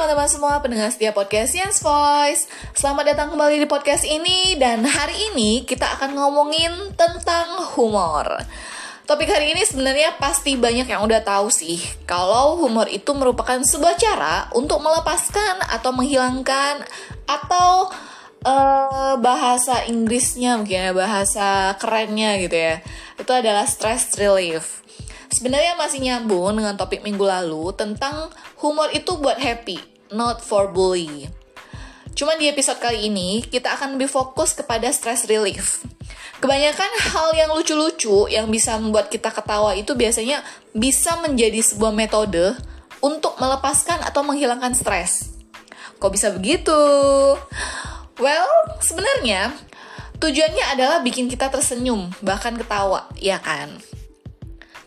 teman-teman 0.00 0.32
semua 0.32 0.56
pendengar 0.64 0.88
setiap 0.88 1.12
podcast 1.12 1.52
Science 1.52 1.84
Voice. 1.84 2.48
Selamat 2.72 3.12
datang 3.12 3.36
kembali 3.36 3.60
di 3.60 3.68
podcast 3.68 4.08
ini 4.08 4.56
Dan 4.56 4.80
hari 4.88 5.28
ini 5.28 5.68
kita 5.68 6.00
akan 6.00 6.16
ngomongin 6.16 6.72
tentang 6.96 7.68
humor. 7.76 8.24
Topik 9.04 9.28
hari 9.28 9.52
ini 9.52 9.60
sebenarnya 9.60 10.16
pasti 10.16 10.56
banyak 10.56 10.88
yang 10.88 11.04
udah 11.04 11.20
tahu 11.20 11.52
sih 11.52 11.84
Kalau 12.08 12.56
humor 12.64 12.88
itu 12.88 13.12
merupakan 13.12 13.60
sebuah 13.60 14.00
cara 14.00 14.48
untuk 14.56 14.80
melepaskan 14.80 15.68
atau 15.68 15.92
menghilangkan 15.92 16.80
Atau 17.28 17.92
uh, 18.48 19.20
bahasa 19.20 19.84
Inggrisnya 19.84 20.56
mungkin 20.56 20.80
ya 20.80 20.92
Bahasa 20.96 21.76
kerennya 21.76 22.40
gitu 22.40 22.56
ya. 22.56 22.80
Itu 23.20 23.36
adalah 23.36 23.68
stress 23.68 24.16
relief 24.16 24.80
Sebenarnya 25.40 25.72
masih 25.72 26.04
nyambung 26.04 26.52
dengan 26.52 26.76
topik 26.76 27.00
minggu 27.00 27.24
lalu 27.24 27.72
tentang 27.72 28.28
humor 28.60 28.92
itu 28.92 29.16
buat 29.16 29.40
happy, 29.40 29.80
not 30.12 30.44
for 30.44 30.68
bully. 30.68 31.32
Cuma 32.12 32.36
di 32.36 32.44
episode 32.44 32.76
kali 32.76 33.08
ini, 33.08 33.40
kita 33.40 33.72
akan 33.72 33.96
lebih 33.96 34.12
fokus 34.12 34.52
kepada 34.52 34.92
stress 34.92 35.24
relief. 35.24 35.80
Kebanyakan 36.44 36.92
hal 37.08 37.32
yang 37.32 37.56
lucu-lucu 37.56 38.28
yang 38.28 38.52
bisa 38.52 38.76
membuat 38.76 39.08
kita 39.08 39.32
ketawa 39.32 39.72
itu 39.72 39.96
biasanya 39.96 40.44
bisa 40.76 41.16
menjadi 41.24 41.64
sebuah 41.64 41.96
metode 41.96 42.60
untuk 43.00 43.40
melepaskan 43.40 44.04
atau 44.04 44.20
menghilangkan 44.20 44.76
stres. 44.76 45.32
Kok 45.96 46.12
bisa 46.12 46.36
begitu? 46.36 46.76
Well, 48.20 48.48
sebenarnya 48.84 49.56
tujuannya 50.20 50.76
adalah 50.76 51.00
bikin 51.00 51.32
kita 51.32 51.48
tersenyum, 51.48 52.12
bahkan 52.20 52.60
ketawa, 52.60 53.08
ya 53.16 53.40
kan? 53.40 53.80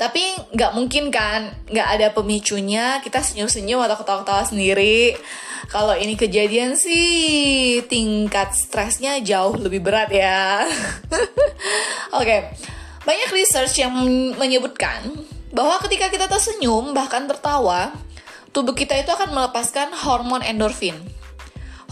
Tapi 0.03 0.52
nggak 0.52 0.75
mungkin 0.75 1.07
kan, 1.16 1.55
nggak 1.71 1.88
ada 1.95 2.07
pemicunya, 2.12 2.99
kita 2.99 3.23
senyum-senyum 3.23 3.80
atau 3.88 3.95
ketawa-ketawa 4.04 4.43
sendiri. 4.43 5.15
Kalau 5.71 5.96
ini 5.96 6.20
kejadian 6.20 6.76
sih, 6.76 7.79
tingkat 7.87 8.51
stresnya 8.51 9.24
jauh 9.24 9.55
lebih 9.55 9.79
berat 9.79 10.12
ya. 10.12 10.68
Oke, 12.20 12.20
okay. 12.20 12.40
banyak 13.07 13.31
research 13.31 13.79
yang 13.79 13.96
menyebutkan 14.35 15.07
bahwa 15.55 15.79
ketika 15.87 16.12
kita 16.12 16.27
tersenyum, 16.27 16.91
bahkan 16.91 17.24
tertawa, 17.24 17.96
tubuh 18.51 18.76
kita 18.76 18.99
itu 18.99 19.07
akan 19.07 19.31
melepaskan 19.31 19.96
hormon 20.04 20.43
endorfin. 20.43 20.99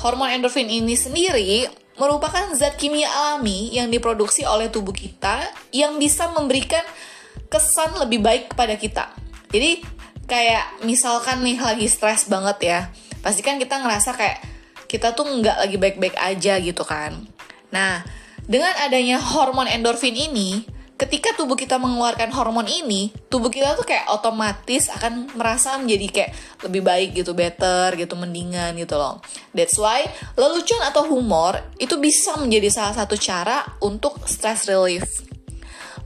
Hormon 0.04 0.36
endorfin 0.36 0.67
ini 0.67 1.00
sendiri 1.00 1.72
merupakan 1.95 2.52
zat 2.59 2.76
kimia 2.76 3.08
alami 3.08 3.72
yang 3.72 3.88
diproduksi 3.88 4.44
oleh 4.44 4.67
tubuh 4.67 4.92
kita 4.92 5.48
yang 5.72 5.95
bisa 5.95 6.28
memberikan 6.36 6.84
kesan 7.52 8.00
lebih 8.00 8.24
baik 8.24 8.56
kepada 8.56 8.80
kita. 8.80 9.12
Jadi 9.52 9.84
kayak 10.24 10.88
misalkan 10.88 11.44
nih 11.44 11.60
lagi 11.60 11.92
stres 11.92 12.32
banget 12.32 12.58
ya, 12.64 12.80
pasti 13.20 13.44
kan 13.44 13.60
kita 13.60 13.84
ngerasa 13.84 14.16
kayak 14.16 14.40
kita 14.88 15.12
tuh 15.12 15.28
nggak 15.28 15.58
lagi 15.60 15.76
baik-baik 15.76 16.16
aja 16.16 16.56
gitu 16.64 16.88
kan. 16.88 17.28
Nah, 17.76 18.04
dengan 18.48 18.72
adanya 18.80 19.20
hormon 19.20 19.68
endorfin 19.68 20.16
ini, 20.16 20.64
ketika 21.00 21.34
tubuh 21.34 21.56
kita 21.56 21.80
mengeluarkan 21.80 22.30
hormon 22.36 22.68
ini, 22.68 23.10
tubuh 23.32 23.48
kita 23.48 23.74
tuh 23.74 23.88
kayak 23.88 24.06
otomatis 24.12 24.92
akan 24.92 25.32
merasa 25.34 25.80
menjadi 25.80 26.08
kayak 26.12 26.32
lebih 26.68 26.82
baik 26.84 27.10
gitu, 27.18 27.32
better 27.34 27.96
gitu, 27.96 28.14
mendingan 28.20 28.76
gitu 28.78 29.00
loh. 29.00 29.24
That's 29.56 29.80
why 29.80 30.08
lelucon 30.36 30.84
atau 30.84 31.08
humor 31.08 31.58
itu 31.80 31.98
bisa 31.98 32.36
menjadi 32.38 32.70
salah 32.70 32.96
satu 33.04 33.16
cara 33.16 33.64
untuk 33.82 34.20
stress 34.28 34.68
relief. 34.68 35.31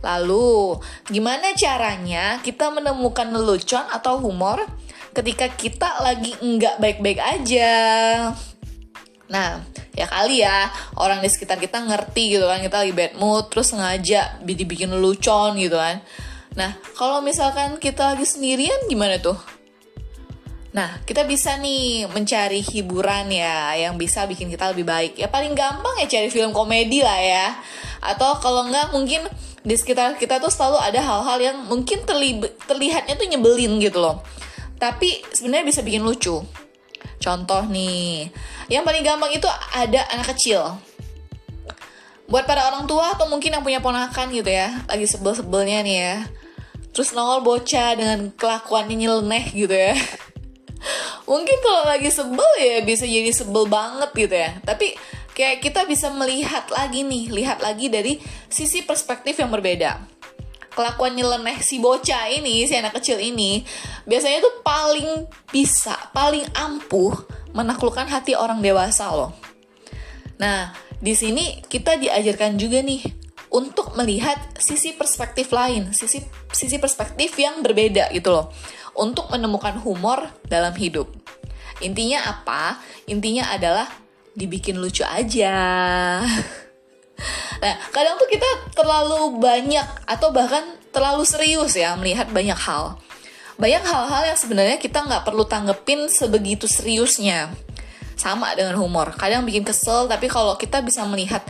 Lalu, 0.06 0.78
gimana 1.10 1.58
caranya 1.58 2.38
kita 2.46 2.70
menemukan 2.70 3.26
lelucon 3.34 3.82
atau 3.90 4.22
humor 4.22 4.62
ketika 5.18 5.50
kita 5.50 5.98
lagi 6.06 6.38
nggak 6.38 6.78
baik-baik 6.78 7.18
aja? 7.18 7.74
Nah, 9.26 9.66
ya 9.98 10.06
kali 10.06 10.46
ya 10.46 10.70
orang 11.02 11.26
di 11.26 11.30
sekitar 11.34 11.58
kita 11.58 11.82
ngerti 11.82 12.38
gitu 12.38 12.46
kan 12.46 12.62
kita 12.62 12.86
lagi 12.86 12.94
bad 12.94 13.18
mood 13.18 13.50
terus 13.50 13.74
sengaja 13.74 14.38
dibikin 14.46 14.94
lelucon 14.94 15.58
gitu 15.58 15.82
kan. 15.82 16.06
Nah, 16.54 16.78
kalau 16.94 17.26
misalkan 17.26 17.82
kita 17.82 18.14
lagi 18.14 18.30
sendirian 18.30 18.86
gimana 18.86 19.18
tuh? 19.18 19.36
Nah, 20.76 21.02
kita 21.08 21.24
bisa 21.24 21.56
nih 21.56 22.06
mencari 22.12 22.60
hiburan 22.60 23.32
ya 23.32 23.74
yang 23.80 23.96
bisa 23.96 24.28
bikin 24.28 24.52
kita 24.52 24.76
lebih 24.76 24.86
baik. 24.86 25.18
Ya 25.18 25.32
paling 25.32 25.56
gampang 25.56 25.96
ya 26.04 26.06
cari 26.06 26.30
film 26.30 26.52
komedi 26.52 27.02
lah 27.02 27.18
ya. 27.18 27.48
Atau 28.04 28.38
kalau 28.44 28.68
nggak 28.68 28.92
mungkin 28.92 29.24
di 29.66 29.74
sekitar 29.74 30.22
kita 30.22 30.38
tuh 30.38 30.54
selalu 30.54 30.78
ada 30.78 31.02
hal-hal 31.02 31.38
yang 31.42 31.58
mungkin 31.66 32.06
terli 32.06 32.38
terlihatnya 32.70 33.18
tuh 33.18 33.26
nyebelin 33.26 33.82
gitu 33.82 33.98
loh. 33.98 34.22
Tapi 34.78 35.26
sebenarnya 35.34 35.66
bisa 35.66 35.82
bikin 35.82 36.06
lucu. 36.06 36.38
Contoh 37.18 37.66
nih 37.66 38.30
yang 38.70 38.86
paling 38.86 39.02
gampang 39.02 39.34
itu 39.34 39.50
ada 39.74 40.06
anak 40.14 40.38
kecil. 40.38 40.78
Buat 42.30 42.46
para 42.46 42.70
orang 42.70 42.86
tua 42.86 43.18
atau 43.18 43.26
mungkin 43.26 43.58
yang 43.58 43.66
punya 43.66 43.82
ponakan 43.82 44.30
gitu 44.30 44.50
ya 44.50 44.86
lagi 44.86 45.10
sebel-sebelnya 45.10 45.82
nih 45.82 45.98
ya. 45.98 46.16
Terus 46.94 47.12
nongol 47.18 47.42
bocah 47.42 47.98
dengan 47.98 48.30
kelakuannya 48.38 48.96
nyeleneh 48.96 49.46
gitu 49.52 49.74
ya. 49.74 49.98
Mungkin 51.30 51.58
kalau 51.66 51.90
lagi 51.90 52.14
sebel 52.14 52.52
ya 52.62 52.86
bisa 52.86 53.10
jadi 53.10 53.34
sebel 53.34 53.66
banget 53.66 54.14
gitu 54.14 54.36
ya. 54.38 54.54
Tapi 54.62 54.94
kayak 55.36 55.60
kita 55.60 55.84
bisa 55.84 56.08
melihat 56.16 56.64
lagi 56.72 57.04
nih, 57.04 57.28
lihat 57.30 57.60
lagi 57.60 57.92
dari 57.92 58.18
sisi 58.48 58.82
perspektif 58.88 59.36
yang 59.36 59.52
berbeda. 59.52 60.00
Kelakuan 60.72 61.16
nyeleneh 61.16 61.60
si 61.60 61.80
bocah 61.80 62.32
ini, 62.32 62.64
si 62.68 62.76
anak 62.76 62.96
kecil 63.00 63.20
ini, 63.20 63.64
biasanya 64.08 64.44
tuh 64.44 64.64
paling 64.64 65.28
bisa, 65.52 65.96
paling 66.16 66.44
ampuh 66.56 67.16
menaklukkan 67.52 68.08
hati 68.08 68.36
orang 68.36 68.64
dewasa 68.64 69.12
loh. 69.12 69.32
Nah, 70.40 70.72
di 71.00 71.16
sini 71.16 71.64
kita 71.64 71.96
diajarkan 71.96 72.60
juga 72.60 72.84
nih 72.84 73.04
untuk 73.52 73.96
melihat 73.96 74.36
sisi 74.60 74.92
perspektif 74.96 75.52
lain, 75.56 75.96
sisi 75.96 76.20
sisi 76.52 76.76
perspektif 76.76 77.36
yang 77.40 77.64
berbeda 77.64 78.12
gitu 78.12 78.36
loh. 78.36 78.52
Untuk 78.96 79.28
menemukan 79.28 79.80
humor 79.84 80.32
dalam 80.48 80.72
hidup. 80.76 81.12
Intinya 81.84 82.32
apa? 82.32 82.80
Intinya 83.12 83.52
adalah 83.52 83.88
dibikin 84.36 84.78
lucu 84.78 85.02
aja. 85.02 85.56
Nah, 87.56 87.76
kadang 87.96 88.20
tuh 88.20 88.28
kita 88.28 88.76
terlalu 88.76 89.40
banyak 89.40 89.88
atau 90.04 90.30
bahkan 90.36 90.62
terlalu 90.92 91.24
serius 91.24 91.80
ya 91.80 91.96
melihat 91.96 92.28
banyak 92.28 92.60
hal. 92.60 93.00
Banyak 93.56 93.84
hal-hal 93.88 94.36
yang 94.36 94.40
sebenarnya 94.40 94.78
kita 94.78 95.08
nggak 95.08 95.24
perlu 95.24 95.48
tanggepin 95.48 96.12
sebegitu 96.12 96.68
seriusnya. 96.68 97.56
Sama 98.20 98.52
dengan 98.56 98.76
humor. 98.76 99.16
Kadang 99.16 99.48
bikin 99.48 99.64
kesel, 99.64 100.12
tapi 100.12 100.28
kalau 100.28 100.60
kita 100.60 100.84
bisa 100.84 101.08
melihat 101.08 101.44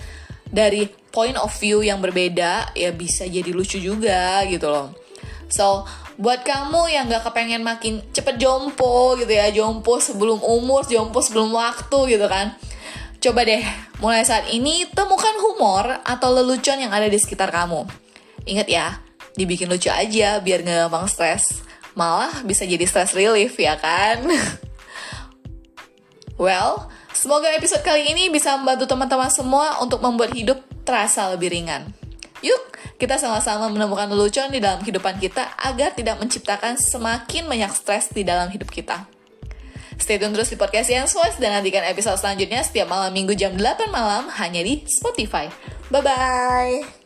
dari 0.45 0.85
point 1.09 1.37
of 1.37 1.49
view 1.57 1.81
yang 1.81 1.97
berbeda, 1.97 2.77
ya 2.77 2.93
bisa 2.93 3.25
jadi 3.25 3.49
lucu 3.49 3.81
juga 3.81 4.45
gitu 4.45 4.69
loh. 4.69 4.93
So, 5.49 5.85
buat 6.21 6.45
kamu 6.45 6.89
yang 6.89 7.09
gak 7.09 7.27
kepengen 7.29 7.65
makin 7.65 8.01
cepet 8.13 8.37
jompo 8.37 9.17
gitu 9.17 9.29
ya, 9.29 9.49
jompo 9.49 9.97
sebelum 9.97 10.41
umur, 10.41 10.85
jompo 10.85 11.21
sebelum 11.21 11.53
waktu 11.53 12.17
gitu 12.17 12.25
kan 12.29 12.53
Coba 13.25 13.41
deh, 13.41 13.65
mulai 14.05 14.21
saat 14.21 14.45
ini 14.53 14.85
temukan 14.93 15.33
humor 15.41 15.97
atau 16.05 16.29
lelucon 16.29 16.77
yang 16.77 16.93
ada 16.93 17.09
di 17.09 17.17
sekitar 17.17 17.49
kamu. 17.49 17.81
Ingat 18.45 18.69
ya, 18.69 19.01
dibikin 19.33 19.65
lucu 19.65 19.89
aja 19.89 20.37
biar 20.37 20.61
gak 20.61 20.85
gampang 20.85 21.09
stres. 21.09 21.65
Malah 21.97 22.45
bisa 22.45 22.69
jadi 22.69 22.85
stress 22.85 23.17
relief 23.17 23.57
ya 23.57 23.81
kan? 23.81 24.29
well, 26.37 26.85
semoga 27.17 27.49
episode 27.57 27.81
kali 27.81 28.13
ini 28.13 28.29
bisa 28.29 28.61
membantu 28.61 28.85
teman-teman 28.93 29.33
semua 29.33 29.81
untuk 29.81 30.05
membuat 30.05 30.29
hidup 30.37 30.61
terasa 30.85 31.25
lebih 31.33 31.49
ringan. 31.49 31.97
Yuk, 32.45 32.77
kita 33.01 33.17
sama-sama 33.17 33.73
menemukan 33.73 34.05
lelucon 34.05 34.53
di 34.53 34.61
dalam 34.61 34.85
kehidupan 34.85 35.17
kita 35.17 35.49
agar 35.65 35.97
tidak 35.97 36.21
menciptakan 36.21 36.77
semakin 36.77 37.49
banyak 37.49 37.73
stres 37.73 38.13
di 38.13 38.21
dalam 38.21 38.53
hidup 38.53 38.69
kita. 38.69 39.14
Stay 39.95 40.19
tune 40.19 40.35
terus 40.35 40.51
di 40.51 40.57
podcast 40.59 40.91
yang 40.91 41.07
Voice 41.07 41.39
dan 41.39 41.55
nantikan 41.55 41.85
episode 41.87 42.19
selanjutnya 42.19 42.61
setiap 42.61 42.91
malam 42.91 43.15
minggu 43.15 43.33
jam 43.33 43.55
8 43.55 43.89
malam 43.89 44.27
hanya 44.37 44.61
di 44.61 44.83
Spotify. 44.85 45.47
Bye-bye! 45.89 47.04